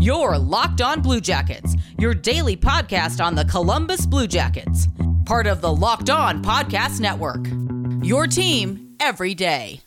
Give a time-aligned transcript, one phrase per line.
[0.00, 4.86] Your Locked On Blue Jackets, your daily podcast on the Columbus Blue Jackets,
[5.24, 7.44] part of the Locked On Podcast Network.
[8.06, 9.80] Your team every day.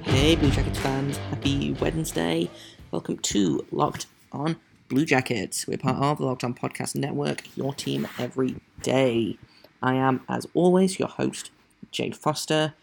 [0.00, 2.48] Hey, Blue Jackets fans, happy Wednesday.
[2.92, 4.56] Welcome to Locked On
[4.88, 5.66] Blue Jackets.
[5.66, 9.36] We're part of the Locked On Podcast Network, your team every day.
[9.82, 11.50] I am, as always, your host,
[11.90, 12.74] Jade Forster.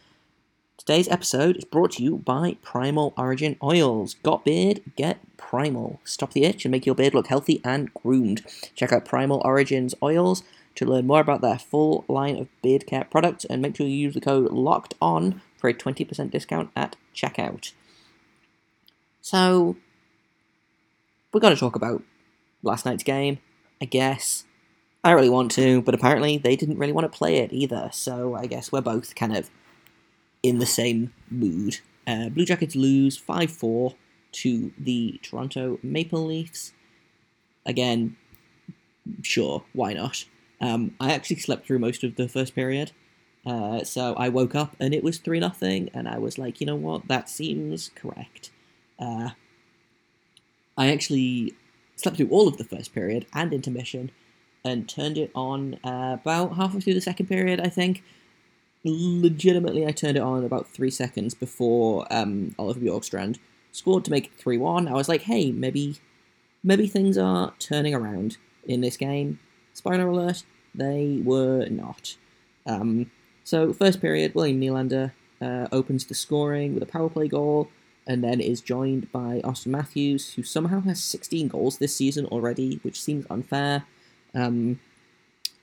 [0.78, 4.16] Today's episode is brought to you by Primal Origin Oils.
[4.24, 4.82] Got beard?
[4.96, 6.00] Get Primal.
[6.04, 8.44] Stop the itch and make your beard look healthy and groomed.
[8.76, 10.44] Check out Primal Origins Oils
[10.76, 13.96] to learn more about their full line of beard care products and make sure you
[13.96, 17.74] use the code LOCKED ON for a 20% discount at checkout.
[19.22, 19.76] So,
[21.34, 22.04] we're going to talk about
[22.62, 23.40] last night's game,
[23.82, 24.46] I guess.
[25.08, 28.36] I really want to, but apparently they didn't really want to play it either, so
[28.36, 29.50] I guess we're both kind of
[30.44, 31.80] in the same mood.
[32.06, 33.96] Uh, Blue Jackets lose 5 4
[34.34, 36.74] to the Toronto Maple Leafs.
[37.66, 38.18] Again,
[39.22, 40.26] sure, why not?
[40.60, 42.92] Um, I actually slept through most of the first period.
[43.46, 46.68] Uh, so I woke up and it was 3 nothing, and I was like, you
[46.68, 48.52] know what, that seems correct.
[49.00, 49.30] Uh,
[50.78, 51.56] I actually
[51.96, 54.12] slept through all of the first period and intermission
[54.64, 58.04] and turned it on uh, about halfway through the second period, I think.
[58.84, 63.38] Legitimately, I turned it on about three seconds before um, Oliver Bjorkstrand
[63.72, 64.88] scored to make it 3 1.
[64.88, 65.98] I was like, hey, maybe,
[66.64, 69.40] maybe things are turning around in this game.
[69.74, 72.16] Spoiler alert, they were not.
[72.66, 73.12] Um,
[73.44, 77.70] so, first period, William Nylander uh, opens the scoring with a power play goal
[78.06, 82.80] and then is joined by Auston Matthews, who somehow has 16 goals this season already,
[82.82, 83.86] which seems unfair.
[84.34, 84.80] Um,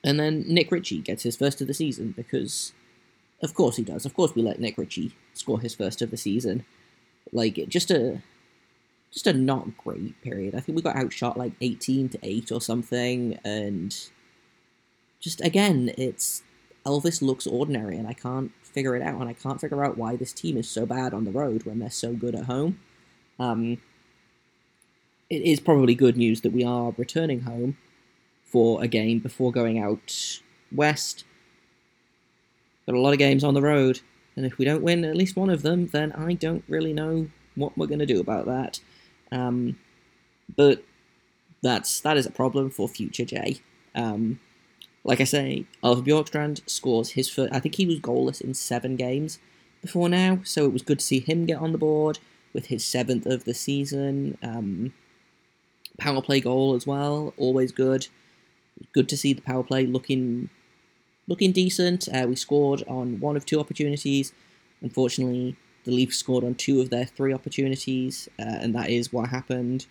[0.03, 2.73] and then Nick Ritchie gets his first of the season because,
[3.43, 4.05] of course, he does.
[4.05, 6.65] Of course, we let Nick Ritchie score his first of the season.
[7.33, 8.21] Like just a,
[9.11, 10.55] just a not great period.
[10.55, 13.97] I think we got outshot like 18 to eight or something, and
[15.21, 16.43] just again, it's
[16.85, 20.17] Elvis looks ordinary, and I can't figure it out, and I can't figure out why
[20.17, 22.79] this team is so bad on the road when they're so good at home.
[23.39, 23.79] Um,
[25.31, 27.79] it is probably good news that we are returning home
[28.55, 30.39] for a game before going out
[30.71, 31.25] west.
[32.87, 33.99] Got a lot of games on the road,
[34.37, 37.31] and if we don't win at least one of them, then I don't really know
[37.57, 38.79] what we're going to do about that.
[39.33, 39.77] Um,
[40.55, 40.85] but
[41.63, 43.59] that's that is a problem for future Jay.
[43.93, 44.39] Um,
[45.03, 47.53] like I say, Oliver Bjorkstrand scores his first.
[47.53, 49.41] I think he was goalless in seven games
[49.83, 52.21] before now, so it was good to see him get on the board
[52.53, 54.39] with his seventh of the season.
[54.45, 54.93] Um,
[55.99, 58.07] power play goal as well, always good.
[58.93, 60.51] Good to see the power play looking
[61.27, 62.09] looking decent.
[62.13, 64.33] Uh, we scored on one of two opportunities.
[64.83, 69.31] Unfortunately, the Leafs scored on two of their three opportunities, uh, and that is what
[69.31, 69.87] happened.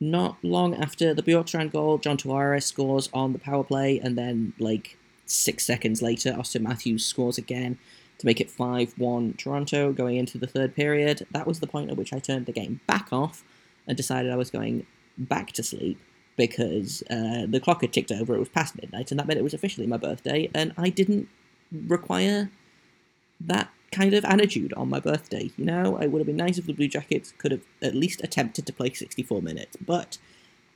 [0.00, 4.52] Not long after the Bjorkstrand goal, John Tavares scores on the power play, and then,
[4.58, 7.78] like, six seconds later, Auston Matthews scores again
[8.18, 11.26] to make it 5 1 Toronto going into the third period.
[11.30, 13.44] That was the point at which I turned the game back off
[13.86, 14.86] and decided I was going
[15.16, 15.98] back to sleep
[16.36, 19.44] because uh, the clock had ticked over, it was past midnight, and that meant it
[19.44, 21.28] was officially my birthday, and I didn't
[21.70, 22.50] require
[23.40, 25.50] that kind of attitude on my birthday.
[25.56, 28.22] You know, it would have been nice if the Blue Jackets could have at least
[28.24, 30.18] attempted to play 64 minutes, but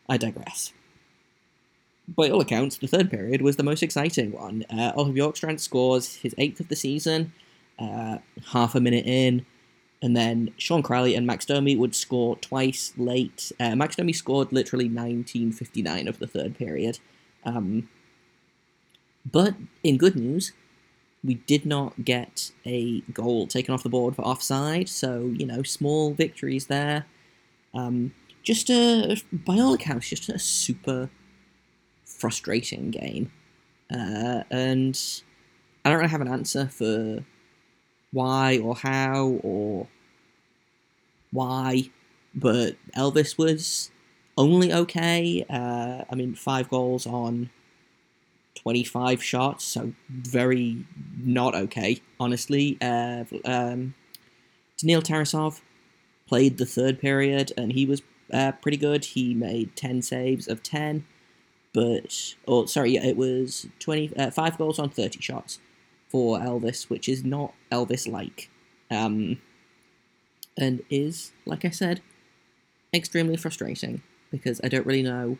[0.09, 0.73] I digress.
[2.09, 4.65] By all accounts, the third period was the most exciting one.
[4.71, 7.33] Uh, Oliver Bjorkstrand scores his eighth of the season,
[7.79, 8.19] uh,
[8.53, 9.45] half a minute in,
[10.03, 13.51] and then Sean Kuraly and Max Domi would score twice late.
[13.59, 16.99] Uh, Max Domi scored literally 1959 of the third period.
[17.45, 17.89] Um,
[19.31, 20.53] but in good news,
[21.25, 25.63] we did not get a goal taken off the board for offside, so, you know,
[25.63, 27.07] small victories there.
[27.75, 31.11] Um, just a, by all accounts, just a super
[32.05, 33.33] frustrating game.
[33.91, 34.99] Uh, and
[35.85, 37.25] I don't really have an answer for
[38.17, 39.87] why or how or
[41.31, 41.91] why,
[42.35, 43.91] but Elvis was
[44.39, 45.45] only okay.
[45.51, 47.51] Uh, I mean, five goals on
[48.55, 50.87] 25 shots, so very
[51.23, 52.79] not okay, honestly.
[52.81, 53.95] Uh, um,
[54.79, 55.61] Daniil Tarasov
[56.27, 58.01] played the third period, and he was
[58.33, 59.05] uh, pretty good.
[59.05, 61.05] He made 10 saves of 10,
[61.75, 65.59] but, oh, sorry, it was 20, uh, 5 goals on 30 shots
[66.17, 68.49] for Elvis, which is not Elvis like.
[68.91, 69.39] Um,
[70.57, 72.01] and is, like I said,
[72.95, 75.37] extremely frustrating because I don't really know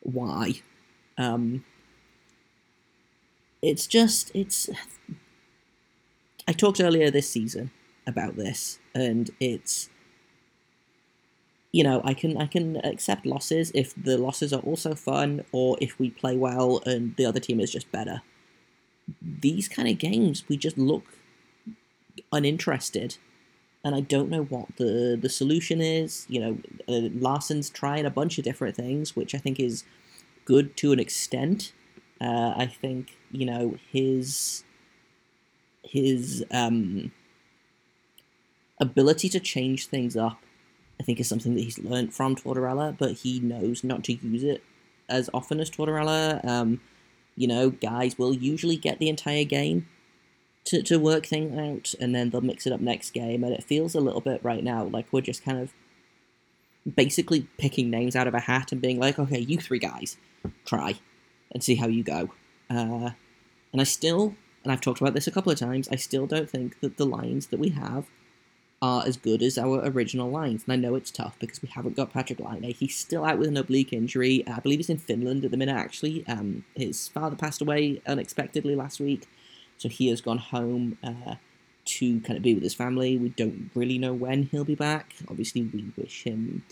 [0.00, 0.62] why.
[1.18, 1.66] Um,
[3.60, 4.70] it's just it's.
[6.48, 7.70] I talked earlier this season
[8.06, 9.90] about this, and it's
[11.72, 15.76] you know I can I can accept losses if the losses are also fun or
[15.82, 18.22] if we play well and the other team is just better.
[19.22, 21.04] These kind of games we just look
[22.32, 23.16] uninterested,
[23.84, 26.26] and I don't know what the the solution is.
[26.28, 26.58] You know,
[26.88, 29.84] uh, Larsen's trying a bunch of different things, which I think is
[30.44, 31.72] good to an extent.
[32.20, 34.64] Uh, I think you know his
[35.82, 37.12] his um,
[38.80, 40.42] ability to change things up.
[40.98, 44.42] I think is something that he's learned from Tortorella, but he knows not to use
[44.42, 44.62] it
[45.08, 46.44] as often as Tortorella.
[46.44, 46.80] Um,
[47.36, 49.86] you know, guys will usually get the entire game
[50.64, 53.44] to, to work things out, and then they'll mix it up next game.
[53.44, 55.72] And it feels a little bit right now like we're just kind of
[56.94, 60.16] basically picking names out of a hat and being like, okay, you three guys,
[60.64, 60.94] try
[61.52, 62.30] and see how you go.
[62.70, 63.10] Uh,
[63.72, 64.34] and I still,
[64.64, 67.06] and I've talked about this a couple of times, I still don't think that the
[67.06, 68.06] lines that we have
[68.82, 70.64] are as good as our original lines.
[70.64, 72.74] And I know it's tough because we haven't got Patrick Laine.
[72.74, 74.46] He's still out with an oblique injury.
[74.46, 76.26] I believe he's in Finland at the minute, actually.
[76.26, 79.26] Um, his father passed away unexpectedly last week,
[79.78, 81.36] so he has gone home uh,
[81.86, 83.16] to kind of be with his family.
[83.16, 85.14] We don't really know when he'll be back.
[85.28, 86.62] Obviously, we wish him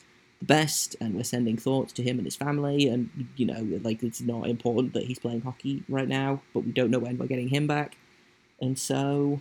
[0.40, 2.86] the best, and we're sending thoughts to him and his family.
[2.88, 6.72] And you know, like it's not important that he's playing hockey right now, but we
[6.72, 7.96] don't know when we're getting him back,
[8.60, 9.40] and so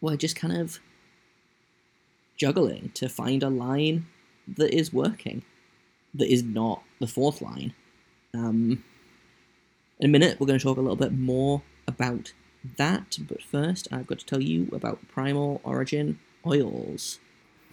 [0.00, 0.78] we're just kind of
[2.40, 4.06] juggling to find a line
[4.48, 5.42] that is working,
[6.14, 7.74] that is not the fourth line.
[8.32, 8.82] Um,
[9.98, 12.32] in a minute, we're going to talk a little bit more about
[12.78, 17.18] that, but first, I've got to tell you about Primal Origin oils.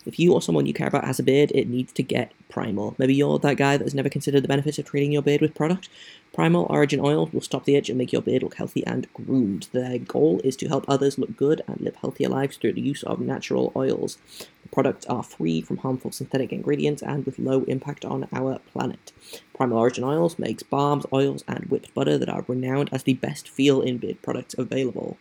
[0.06, 2.96] If you or someone you care about has a beard, it needs to get Primal.
[2.98, 5.54] Maybe you're that guy that has never considered the benefits of treating your beard with
[5.54, 5.90] product.
[6.34, 9.68] Primal Origin Oil will stop the itch and make your beard look healthy and groomed.
[9.74, 13.04] Their goal is to help others look good and live healthier lives through the use
[13.04, 14.18] of natural oils.
[14.72, 19.12] Products are free from harmful synthetic ingredients and with low impact on our planet.
[19.56, 23.50] Primal Origin Oils makes balms, oils, and whipped butter that are renowned as the best
[23.50, 25.18] feel in beard products available.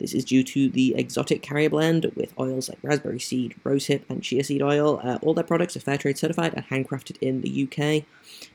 [0.00, 4.22] This is due to the exotic carrier blend with oils like raspberry seed, rosehip, and
[4.22, 4.98] chia seed oil.
[5.04, 8.04] Uh, all their products are fair trade certified and handcrafted in the UK.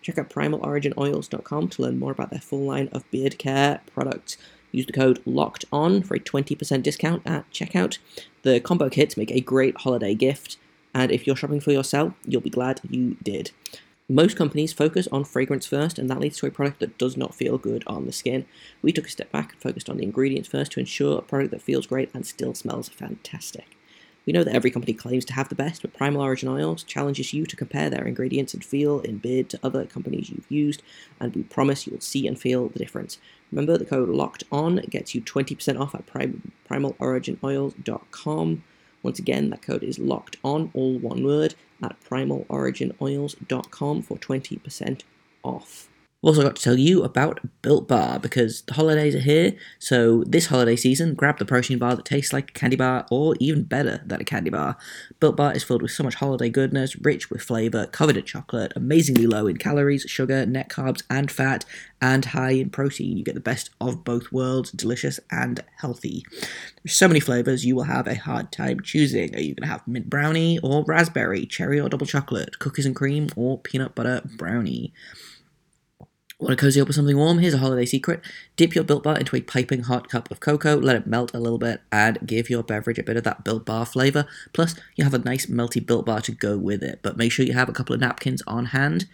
[0.02, 4.38] Check out primaloriginoils.com to learn more about their full line of beard care products.
[4.76, 7.98] Use the code LOCKED ON for a 20% discount at checkout.
[8.42, 10.58] The combo kits make a great holiday gift,
[10.94, 13.52] and if you're shopping for yourself, you'll be glad you did.
[14.10, 17.34] Most companies focus on fragrance first, and that leads to a product that does not
[17.34, 18.46] feel good on the skin.
[18.82, 21.52] We took a step back and focused on the ingredients first to ensure a product
[21.52, 23.75] that feels great and still smells fantastic.
[24.26, 27.34] We know that every company claims to have the best, but Primal Origin Oils challenges
[27.34, 30.82] you to compare their ingredients and feel in bid to other companies you've used,
[31.20, 33.20] and we promise you will see and feel the difference.
[33.52, 38.64] Remember, the code LOCKED ON gets you 20% off at prim- primaloriginoils.com.
[39.04, 45.02] Once again, that code is locked on, all one word, at primaloriginoils.com for 20%
[45.44, 45.88] off.
[46.26, 49.54] Also got to tell you about Built Bar because the holidays are here.
[49.78, 53.36] So this holiday season, grab the protein bar that tastes like a candy bar or
[53.40, 54.76] even better than a candy bar.
[55.20, 58.74] Built Bar is filled with so much holiday goodness, rich with flavor, covered in chocolate,
[58.76, 61.64] amazingly low in calories, sugar, net carbs, and fat,
[62.02, 63.18] and high in protein.
[63.18, 66.26] You get the best of both worlds, delicious and healthy.
[66.84, 69.36] There's so many flavors you will have a hard time choosing.
[69.36, 72.96] Are you going to have mint brownie or raspberry, cherry or double chocolate, cookies and
[72.96, 74.92] cream or peanut butter brownie?
[76.38, 77.40] Want to cozy up with something warm?
[77.40, 78.20] Here's a holiday secret.
[78.58, 81.40] Dip your Built Bar into a piping hot cup of cocoa, let it melt a
[81.40, 84.26] little bit, and give your beverage a bit of that Built Bar flavor.
[84.52, 87.46] Plus, you have a nice melty Built Bar to go with it, but make sure
[87.46, 89.06] you have a couple of napkins on hand.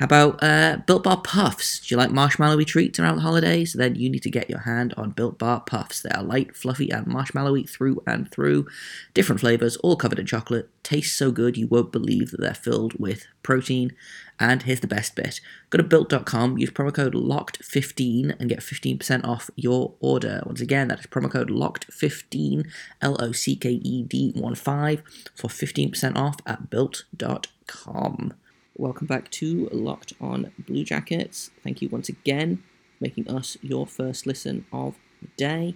[0.00, 1.78] How about uh, Built Bar Puffs?
[1.78, 3.74] Do you like marshmallowy treats around the holidays?
[3.74, 6.00] Then you need to get your hand on Built Bar Puffs.
[6.00, 8.66] They are light, fluffy, and marshmallowy through and through.
[9.12, 10.70] Different flavors, all covered in chocolate.
[10.82, 13.92] Taste so good you won't believe that they're filled with protein.
[14.40, 19.24] And here's the best bit go to built.com, use promo code LOCKED15 and get 15%
[19.24, 20.42] off your order.
[20.46, 22.66] Once again, that is promo code LOCKED15,
[23.02, 25.02] L O C K E D 1 5,
[25.34, 28.32] for 15% off at built.com.
[28.76, 31.50] Welcome back to Locked On Blue Jackets.
[31.62, 32.62] Thank you once again
[33.00, 35.74] making us your first listen of the day.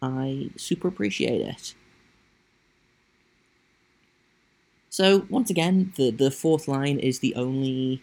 [0.00, 1.74] I super appreciate it.
[4.90, 8.02] So, once again, the, the fourth line is the only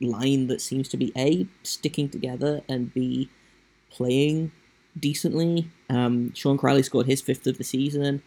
[0.00, 3.28] line that seems to be A, sticking together, and B,
[3.90, 4.52] playing
[4.98, 5.70] decently.
[5.90, 8.22] Um, Sean Kuraly scored his fifth of the season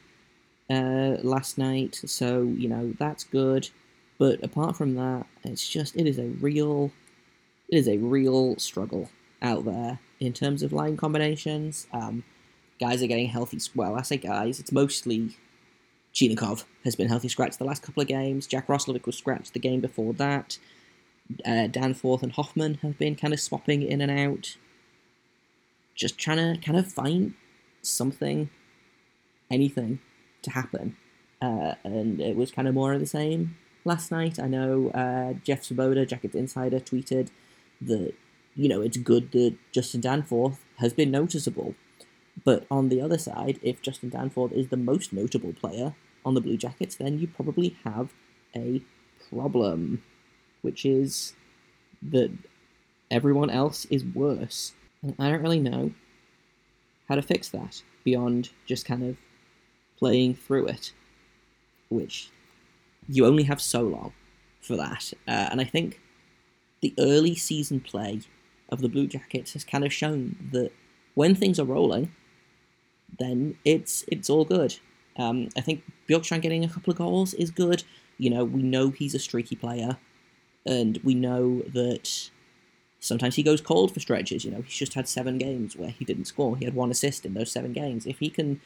[0.70, 3.70] uh, last night, so, you know, that's good.
[4.18, 6.92] But apart from that, it's just, it is a real,
[7.70, 9.10] it is a real struggle
[9.42, 10.00] out there.
[10.20, 11.88] in terms of line combinations.
[11.92, 12.24] Um,
[12.80, 13.60] guys are getting healthy.
[13.76, 15.38] Well, I say guys, it's mostly
[16.16, 18.48] Chinakhov has been healthy scratch the last couple of games.
[18.48, 20.58] Jack Roslovic was scratched the game before that.
[21.46, 24.56] Uh, Danforth and Hoffman have been kind of swapping in and out.
[25.94, 27.34] Just trying to kind of find
[27.82, 28.50] something,
[29.52, 30.00] anything
[30.44, 30.96] to happen.
[31.42, 34.40] Uh, and it was kind of more of the same last night.
[34.40, 37.28] I know uh, Jeff Svoboda, Jackets Insider, tweeted
[37.82, 38.14] that,
[38.56, 41.76] you know, it's good that Justin Danforth has been noticeable.
[42.46, 45.96] But on the other side, if Justin Danforth is the most notable player
[46.26, 48.14] on the Blue Jackets, then you probably have
[48.56, 48.82] a
[49.30, 50.04] problem,
[50.62, 51.34] which is
[52.02, 52.32] that
[53.12, 54.74] everyone else is worse.
[55.02, 55.92] And I don't really know
[57.08, 59.18] how to fix that beyond just kind of
[59.98, 60.92] playing through it,
[61.90, 62.30] which
[63.08, 64.14] you only have so long
[64.62, 65.14] for that.
[65.28, 66.02] Uh, and I think
[66.82, 68.22] the early season play
[68.70, 70.72] of the Blue Jackets has kind of shown that
[71.14, 72.12] when things are rolling,
[73.20, 74.78] then it's it's all good.
[75.18, 77.84] Um, I think Bjorkstrand getting a couple of goals is good.
[78.18, 79.98] You know, we know he's a streaky player,
[80.66, 82.30] and we know that
[83.00, 84.44] sometimes he goes cold for stretches.
[84.44, 86.58] You know, he's just had seven games where he didn't score.
[86.58, 88.06] He had one assist in those seven games.
[88.06, 88.60] If he can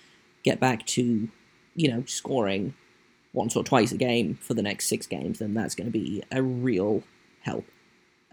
[0.44, 1.30] get back to,
[1.76, 2.74] you know, scoring
[3.34, 6.24] once or twice a game for the next six games, then that's going to be
[6.32, 7.04] a real
[7.42, 7.66] help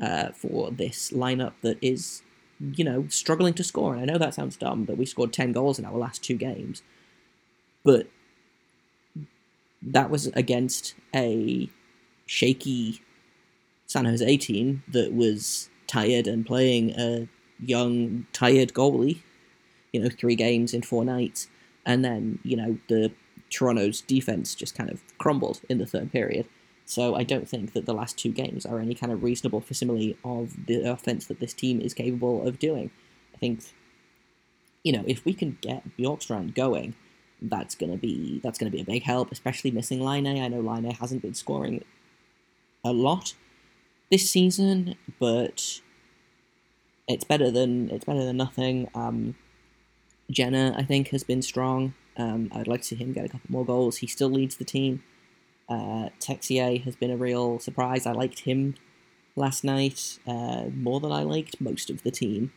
[0.01, 2.23] uh, for this lineup that is,
[2.61, 3.95] you know, struggling to score.
[3.95, 6.37] And I know that sounds dumb, but we scored 10 goals in our last two
[6.37, 6.83] games.
[7.87, 8.09] But
[9.81, 11.71] that was against a
[12.27, 13.01] shaky
[13.87, 17.29] San Jose team that was tired and playing a
[17.61, 19.21] young, tired goalie,
[19.93, 21.47] you know, three games in four nights.
[21.87, 23.13] And then, you know, the
[23.51, 26.49] Toronto's defense just kind of crumbled in the third period.
[26.87, 30.17] So I don't think that the last two games are any kind of reasonable facsimile
[30.25, 32.91] of the offense that this team is capable of doing.
[33.33, 33.61] I think,
[34.83, 36.97] you know, if we can get Bjorkstrand going,
[37.49, 40.27] that's gonna be that's gonna be a big help, especially missing Laine.
[40.27, 41.85] I know Laine hasn't been scoring
[42.85, 43.35] a lot
[44.11, 45.81] this season, but
[47.09, 48.89] it's better than it's better than nothing.
[48.95, 49.37] Um,
[50.31, 51.95] Jenner, I think, has been strong.
[52.17, 53.99] Um, I'd like to see him get a couple more goals.
[53.99, 55.03] He still leads the team.
[55.69, 58.07] Uh, Texier has been a real surprise.
[58.07, 58.75] I liked him
[59.37, 62.53] last night uh, more than I liked most of the team.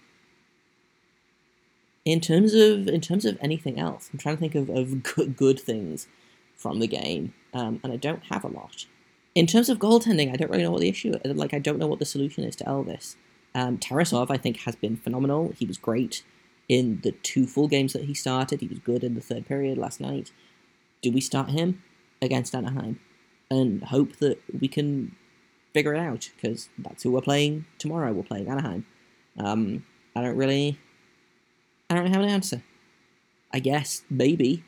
[2.09, 5.35] In terms of in terms of anything else, I'm trying to think of, of good,
[5.35, 6.07] good things
[6.55, 8.85] from the game, um, and I don't have a lot.
[9.35, 11.13] In terms of goaltending, I don't really know what the issue.
[11.23, 11.37] Is.
[11.37, 13.15] Like, I don't know what the solution is to Elvis.
[13.53, 15.53] Um, Tarasov, I think, has been phenomenal.
[15.57, 16.23] He was great
[16.67, 18.61] in the two full games that he started.
[18.61, 20.31] He was good in the third period last night.
[21.01, 21.83] Do we start him
[22.21, 22.99] against Anaheim
[23.49, 25.15] and hope that we can
[25.73, 26.29] figure it out?
[26.35, 28.13] Because that's who we're playing tomorrow.
[28.13, 28.85] We're playing Anaheim.
[29.37, 29.85] Um,
[30.15, 30.79] I don't really,
[31.89, 32.63] I don't have an answer.
[33.51, 34.63] I guess maybe,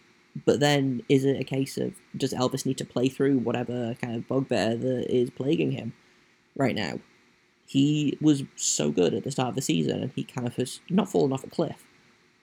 [0.46, 4.16] but then is it a case of does Elvis need to play through whatever kind
[4.16, 5.94] of bugbear that is plaguing him
[6.56, 7.00] right now?
[7.68, 10.82] He was so good at the start of the season, and he kind of has
[10.90, 11.86] not fallen off a cliff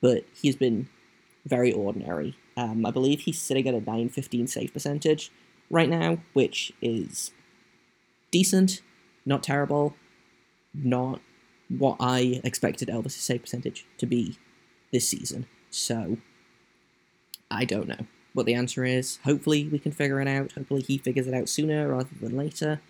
[0.00, 0.88] but he's been
[1.44, 2.36] very ordinary.
[2.56, 5.30] Um, I believe he's sitting at a 915 save percentage
[5.70, 7.32] right now, which is
[8.30, 8.82] decent,
[9.24, 9.94] not terrible,
[10.74, 11.20] not
[11.68, 14.38] what I expected Elvis' save percentage to be
[14.92, 15.46] this season.
[15.70, 16.18] So,
[17.50, 19.18] I don't know what the answer is.
[19.24, 20.52] Hopefully, we can figure it out.
[20.52, 22.80] Hopefully, he figures it out sooner rather than later.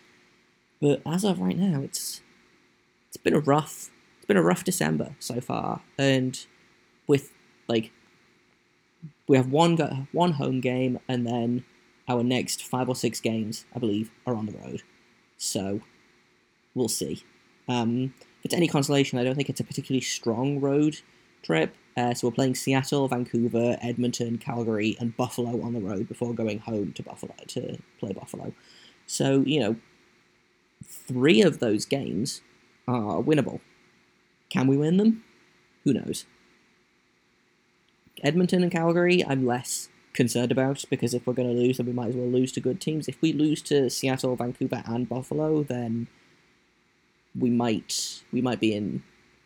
[0.81, 2.21] But as of right now, it's
[3.09, 6.45] it's been a rough it's been a rough December so far, and
[7.07, 7.33] with
[7.67, 7.91] like
[9.27, 11.65] we have one go- one home game and then
[12.09, 14.83] our next five or six games, I believe, are on the road.
[15.37, 15.81] So
[16.75, 17.23] we'll see.
[17.69, 21.01] Um, if it's any consolation, I don't think it's a particularly strong road
[21.43, 21.75] trip.
[21.99, 26.61] Uh, so we're playing Seattle, Vancouver, Edmonton, Calgary, and Buffalo on the road before going
[26.61, 28.55] home to Buffalo to play Buffalo.
[29.07, 29.77] So you know,
[30.85, 32.41] three of those games
[32.87, 33.61] are winnable.
[34.49, 35.25] Can we win them?
[35.83, 36.25] Who knows?
[38.23, 41.93] Edmonton and Calgary, I'm less concerned about because if we're going to lose, then we
[41.93, 43.09] might as well lose to good teams.
[43.09, 46.07] If we lose to Seattle, Vancouver, and Buffalo, then
[47.37, 49.03] we might we might be in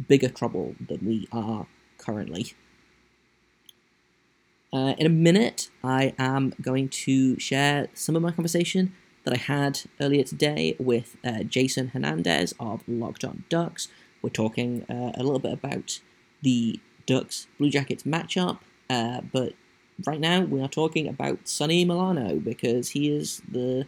[0.07, 1.67] bigger trouble than we are
[2.05, 2.55] currently.
[4.73, 8.95] Uh, in a minute, I am going to share some of my conversation
[9.25, 13.89] that I had earlier today with uh, Jason Hernandez of Locked On Ducks.
[14.23, 16.01] We're talking uh, a little bit about
[16.41, 18.59] the Ducks Blue Jackets matchup.
[18.89, 19.53] Uh, but
[20.07, 23.87] right now we are talking about Sonny Milano because he is the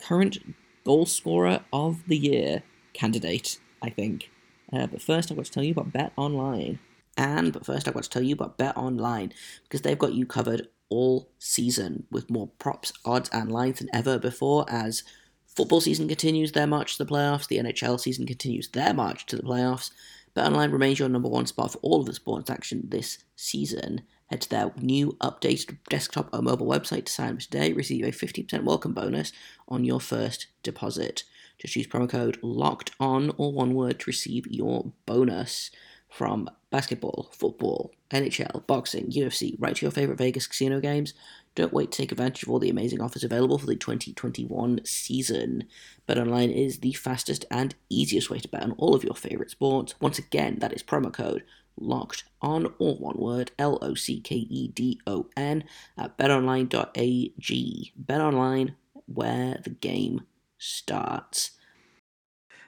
[0.00, 0.38] current
[0.84, 4.30] goal scorer of the year candidate, I think.
[4.72, 6.78] Uh, but first, I've got to tell you about Bet Online.
[7.16, 9.32] And but first, I've got to tell you about Bet Online
[9.64, 14.18] because they've got you covered all season with more props, odds, and lines than ever
[14.18, 14.64] before.
[14.68, 15.02] As
[15.46, 19.36] football season continues their march to the playoffs, the NHL season continues their march to
[19.36, 19.90] the playoffs.
[20.36, 24.02] BetOnline remains your number one spot for all of the sports action this season.
[24.26, 27.72] Head to their new updated desktop or mobile website to sign up today.
[27.72, 29.32] Receive a 50% welcome bonus
[29.68, 31.24] on your first deposit.
[31.58, 35.70] Just use promo code LOCKED ON or one word to receive your bonus
[36.10, 41.14] from basketball, football, NHL, boxing, UFC, right to your favorite Vegas casino games.
[41.54, 45.64] Don't wait to take advantage of all the amazing offers available for the 2021 season.
[46.08, 49.94] BetOnline is the fastest and easiest way to bet on all of your favorite sports.
[50.00, 51.44] Once again, that is promo code
[51.76, 55.64] locked on or one word L O C K E D O N
[55.96, 57.92] at betonline.ag.
[58.04, 58.74] BetOnline,
[59.06, 60.22] where the game
[60.58, 61.52] starts.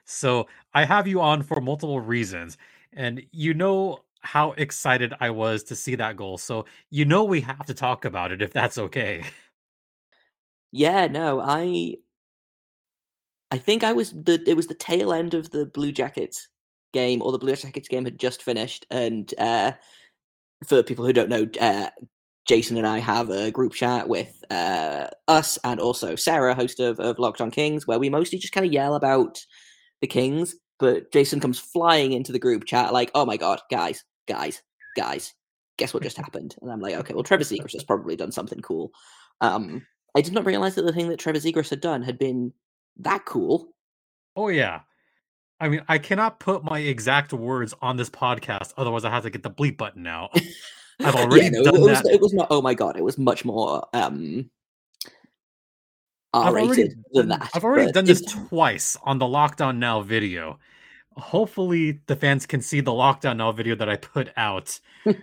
[0.05, 2.59] So I have you on for multiple reasons,
[2.93, 6.39] and you know how excited I was to see that goal.
[6.39, 9.25] So you know we have to talk about it if that's okay.
[10.73, 11.97] Yeah, no, I
[13.51, 16.49] I think I was the it was the tail end of the Blue Jackets
[16.95, 19.73] game, or the Blue Jackets game had just finished, and uh,
[20.67, 21.91] for people who don't know, uh,
[22.47, 26.99] Jason and I have a group chat with uh, us and also Sarah, host of,
[26.99, 29.45] of Locked On Kings, where we mostly just kind of yell about
[30.01, 30.57] the Kings.
[30.83, 34.65] But Jason comes flying into the group chat like, "Oh my god, guys, guys,
[34.97, 35.33] guys,
[35.77, 38.59] guess what just happened?" And I'm like, "Okay, well, Trevor Zegras has probably done something
[38.59, 38.91] cool."
[39.41, 39.87] Um,
[40.17, 42.53] I did not realize that the thing that Trevor Zegras had done had been
[42.97, 43.69] that cool.
[44.35, 44.81] Oh yeah.
[45.61, 49.31] I mean, I cannot put my exact words on this podcast, otherwise I have to
[49.31, 50.31] get the bleep button out.
[50.99, 52.13] I've already yeah, no, done it was, that.
[52.13, 52.49] it was not.
[52.51, 52.97] Oh my god!
[52.97, 54.51] It was much more um,
[56.35, 57.51] I've already than that.
[57.55, 60.59] I've already done this twice on the Lockdown Now video.
[61.17, 64.79] Hopefully, the fans can see the Lockdown Now video that I put out.
[65.03, 65.17] Where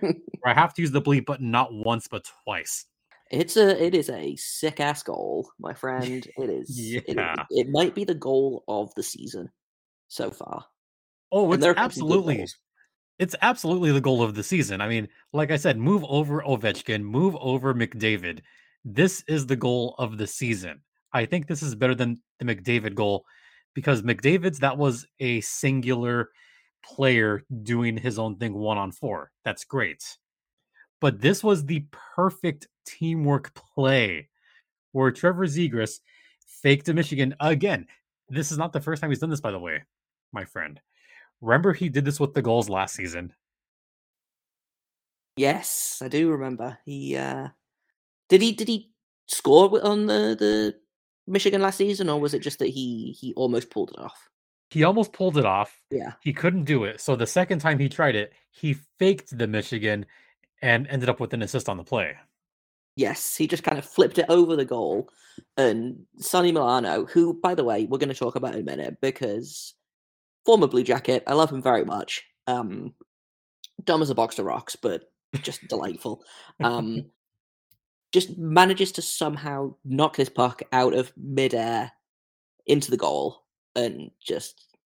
[0.45, 2.85] I have to use the bleep button not once but twice.
[3.31, 6.27] It's a it is a sick ass goal, my friend.
[6.37, 6.77] It is.
[6.77, 7.43] it Yeah.
[7.49, 9.49] It, might be the goal of the season
[10.07, 10.65] so far.
[11.31, 12.47] Oh, it's absolutely
[13.19, 14.81] it's absolutely the goal of the season.
[14.81, 18.39] I mean, like I said, move over Ovechkin, move over McDavid.
[18.85, 20.81] This is the goal of the season.
[21.13, 23.25] I think this is better than the McDavid goal
[23.79, 26.31] because McDavid's that was a singular
[26.83, 29.31] player doing his own thing one on four.
[29.45, 30.17] That's great.
[30.99, 34.27] But this was the perfect teamwork play
[34.91, 35.99] where Trevor Zegras
[36.45, 37.87] faked to Michigan again.
[38.27, 39.83] This is not the first time he's done this, by the way,
[40.33, 40.77] my friend.
[41.39, 43.33] Remember, he did this with the goals last season.
[45.37, 46.79] Yes, I do remember.
[46.83, 47.47] He uh
[48.27, 48.91] did he did he
[49.27, 50.75] score on the the
[51.29, 54.29] Michigan last season, or was it just that he he almost pulled it off?
[54.69, 55.81] He almost pulled it off.
[55.89, 56.13] Yeah.
[56.21, 57.01] He couldn't do it.
[57.01, 60.05] So the second time he tried it, he faked the Michigan
[60.61, 62.15] and ended up with an assist on the play.
[62.95, 65.09] Yes, he just kind of flipped it over the goal.
[65.57, 68.97] And Sonny Milano, who, by the way, we're going to talk about in a minute
[69.01, 69.73] because
[70.45, 72.23] former Blue Jacket, I love him very much.
[72.45, 72.93] Um,
[73.83, 75.03] dumb as a box of rocks, but
[75.41, 76.23] just delightful.
[76.61, 77.05] Um,
[78.11, 81.91] just manages to somehow knock this puck out of midair
[82.65, 83.43] into the goal
[83.75, 84.77] and just,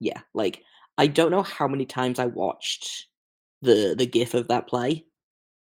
[0.00, 0.62] yeah, like
[0.98, 3.06] I don't know how many times I watched
[3.62, 5.04] the the gif of that play,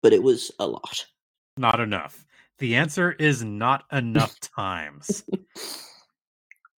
[0.02, 1.06] but it was a lot.
[1.58, 2.26] Not enough.
[2.60, 5.24] The answer is not enough times.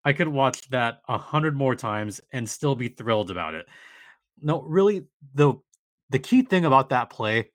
[0.04, 3.66] I could watch that a hundred more times and still be thrilled about it.
[4.40, 5.54] No, really, the
[6.10, 7.50] the key thing about that play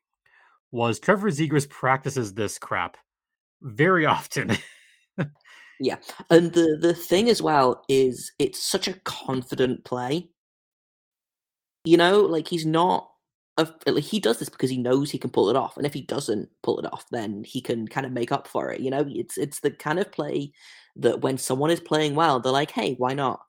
[0.72, 2.98] was Trevor Zegras practices this crap
[3.62, 4.58] very often.
[5.80, 5.98] Yeah,
[6.30, 10.30] and the the thing as well is it's such a confident play.
[11.86, 13.12] You know, like he's not.
[13.60, 15.94] A, like he does this because he knows he can pull it off, and if
[15.94, 18.82] he doesn't pull it off, then he can kind of make up for it.
[18.82, 20.52] You know, it's it's the kind of play
[20.96, 23.40] that when someone is playing well, they're like, "Hey, why not?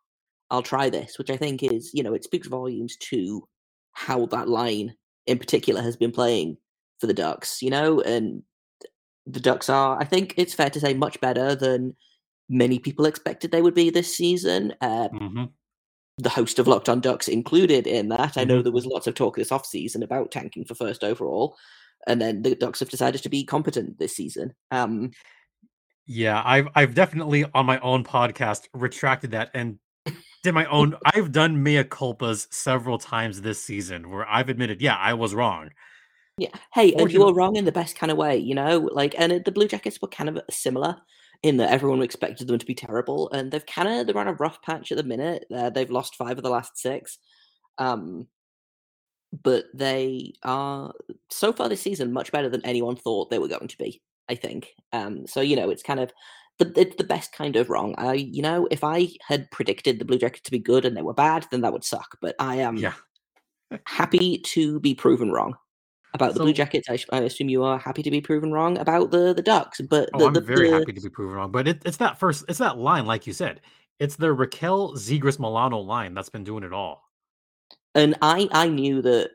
[0.51, 3.47] I'll try this," which I think is, you know, it speaks volumes to
[3.93, 4.95] how that line
[5.27, 6.57] in particular has been playing
[7.01, 7.63] for the Ducks.
[7.63, 8.43] You know, and
[9.27, 11.95] the Ducks are, I think it's fair to say, much better than
[12.49, 14.75] many people expected they would be this season.
[14.81, 15.51] Uh, Mhm.
[16.21, 18.37] the host of Locked On Ducks included in that.
[18.37, 21.57] I know there was lots of talk this offseason about tanking for first overall,
[22.09, 24.55] and then the Ducks have decided to be competent this season.
[24.71, 25.13] Um,
[26.07, 29.79] Yeah, I've I've definitely on my own podcast retracted that and
[30.43, 30.97] did my own.
[31.05, 35.69] I've done mea culpas several times this season where I've admitted, yeah, I was wrong.
[36.39, 38.89] Yeah, hey, and you were wrong in the best kind of way, you know.
[38.93, 40.97] Like, and the Blue Jackets were kind of similar
[41.43, 44.35] in that everyone expected them to be terrible, and they've kind of they're on a
[44.35, 45.45] rough patch at the minute.
[45.55, 47.19] Uh, they've lost five of the last six.
[47.79, 48.29] Um,
[49.43, 50.93] but they are
[51.31, 54.01] so far this season much better than anyone thought they were going to be.
[54.29, 54.75] I think.
[54.93, 56.13] Um, so you know, it's kind of
[56.59, 57.95] the it's the best kind of wrong.
[57.99, 61.03] I you know, if I had predicted the Blue Jackets to be good and they
[61.03, 62.17] were bad, then that would suck.
[62.21, 62.95] But I am Yeah.
[63.87, 65.57] happy to be proven wrong
[66.21, 66.89] about the Blue Jackets.
[66.91, 69.81] I, I assume you are happy to be proven wrong about the the Ducks.
[69.81, 71.51] But Oh, I'm the, very the- happy to be proven wrong.
[71.51, 73.61] But it, it's that first, it's that line, like you said.
[73.99, 77.03] It's the Rakell Zegras Milano line that's been doing it all.
[77.95, 79.31] and I I knew that.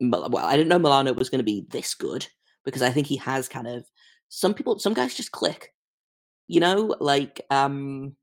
[0.00, 2.26] Well, I didn't know Milano was going to be this good
[2.64, 3.84] because I think he has kind of
[4.28, 5.72] some people, some guys just click.
[6.48, 8.16] You know, like um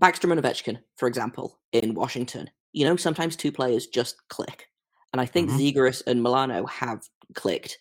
[0.00, 2.48] Backstrom and Ovechkin, for example, in Washington.
[2.72, 4.68] You know, sometimes two players just click,
[5.12, 5.50] and I think.
[5.50, 7.78] Zegras and Milano have clicked.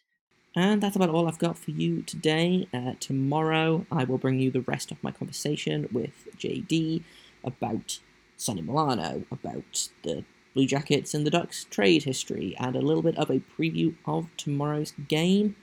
[0.55, 2.67] And that's about all I've got for you today.
[2.73, 7.03] Uh, tomorrow, I will bring you the rest of my conversation with JD
[7.43, 7.99] about
[8.35, 13.17] Sonny Milano, about the Blue Jackets and the Ducks trade history, and a little bit
[13.17, 15.55] of a preview of tomorrow's game.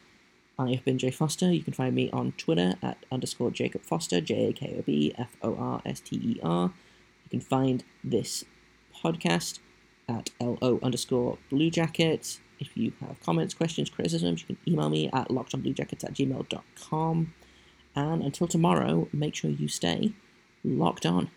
[0.58, 1.52] I have been Jay Forster.
[1.52, 5.12] You can find me on Twitter at underscore Jakob Forster, J A K O B
[5.18, 6.72] F O R S T E R.
[7.24, 8.44] You can find this
[9.02, 9.58] podcast
[10.08, 12.40] at LO underscore Blue Jackets.
[12.58, 17.34] If you have comments, questions, criticisms, you can email me at lockedonbluejackets at gmail.com.
[17.94, 20.12] And until tomorrow, make sure you stay
[20.64, 21.30] locked on.